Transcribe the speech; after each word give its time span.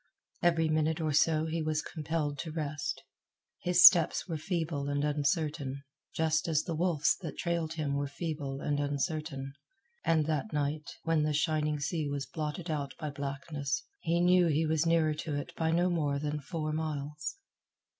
Every 0.41 0.67
minute 0.67 0.99
or 0.99 1.13
so 1.13 1.45
he 1.45 1.61
was 1.61 1.83
compelled 1.83 2.39
to 2.39 2.51
rest. 2.51 3.03
His 3.61 3.85
steps 3.85 4.27
were 4.27 4.35
feeble 4.35 4.89
and 4.89 5.03
uncertain, 5.03 5.83
just 6.15 6.47
as 6.47 6.63
the 6.63 6.73
wolf's 6.73 7.15
that 7.17 7.37
trailed 7.37 7.73
him 7.73 7.93
were 7.93 8.07
feeble 8.07 8.61
and 8.61 8.79
uncertain; 8.79 9.53
and 10.03 10.25
that 10.25 10.53
night, 10.53 10.89
when 11.03 11.21
the 11.21 11.33
shining 11.33 11.79
sea 11.79 12.07
was 12.07 12.25
blotted 12.25 12.71
out 12.71 12.95
by 12.97 13.11
blackness, 13.11 13.83
he 13.99 14.19
knew 14.19 14.47
he 14.47 14.65
was 14.65 14.87
nearer 14.87 15.13
to 15.13 15.35
it 15.35 15.53
by 15.55 15.69
no 15.69 15.87
more 15.87 16.17
than 16.17 16.39
four 16.41 16.71
miles. 16.73 17.35